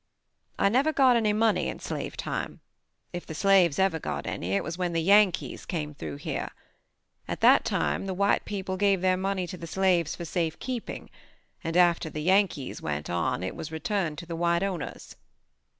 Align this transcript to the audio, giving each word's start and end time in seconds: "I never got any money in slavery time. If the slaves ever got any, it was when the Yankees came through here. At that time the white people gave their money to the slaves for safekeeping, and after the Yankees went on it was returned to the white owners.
"I 0.57 0.67
never 0.69 0.91
got 0.91 1.15
any 1.15 1.31
money 1.31 1.67
in 1.67 1.79
slavery 1.79 2.17
time. 2.17 2.59
If 3.13 3.27
the 3.27 3.35
slaves 3.35 3.77
ever 3.77 3.99
got 3.99 4.25
any, 4.25 4.53
it 4.53 4.63
was 4.63 4.75
when 4.75 4.93
the 4.93 5.01
Yankees 5.03 5.63
came 5.63 5.93
through 5.93 6.15
here. 6.15 6.49
At 7.27 7.41
that 7.41 7.63
time 7.65 8.07
the 8.07 8.15
white 8.15 8.43
people 8.43 8.77
gave 8.77 9.01
their 9.01 9.15
money 9.15 9.45
to 9.45 9.57
the 9.57 9.67
slaves 9.67 10.15
for 10.15 10.25
safekeeping, 10.25 11.11
and 11.63 11.77
after 11.77 12.09
the 12.09 12.23
Yankees 12.23 12.81
went 12.81 13.11
on 13.11 13.43
it 13.43 13.55
was 13.55 13.71
returned 13.71 14.17
to 14.17 14.25
the 14.25 14.35
white 14.35 14.63
owners. 14.63 15.17